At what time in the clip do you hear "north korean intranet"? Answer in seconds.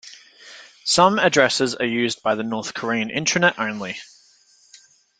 2.41-3.53